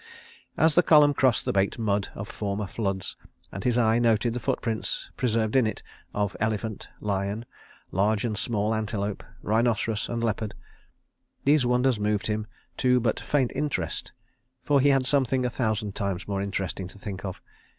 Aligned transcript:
As 0.57 0.73
the 0.73 0.81
column 0.81 1.13
crossed 1.13 1.45
the 1.45 1.53
baked 1.53 1.77
mud 1.77 2.07
of 2.15 2.27
former 2.27 2.65
floods, 2.65 3.15
and 3.51 3.63
his 3.63 3.77
eye 3.77 3.99
noted 3.99 4.33
the 4.33 4.39
foot 4.39 4.59
prints, 4.59 5.11
preserved 5.15 5.55
in 5.55 5.67
it, 5.67 5.83
of 6.11 6.35
elephant, 6.39 6.89
lion, 6.99 7.45
large 7.91 8.25
and 8.25 8.35
small 8.35 8.73
antelope, 8.73 9.23
rhinoceros 9.43 10.09
and 10.09 10.23
leopard, 10.23 10.55
these 11.45 11.67
wonders 11.67 11.99
moved 11.99 12.25
him 12.25 12.47
to 12.77 12.99
but 12.99 13.19
faint 13.19 13.51
interest, 13.53 14.11
for 14.63 14.81
he 14.81 14.89
had 14.89 15.05
something 15.05 15.45
a 15.45 15.51
thousand 15.51 15.93
times 15.93 16.27
more 16.27 16.41
interesting 16.41 16.87
to 16.87 16.97
think 16.97 17.23
of. 17.23 17.39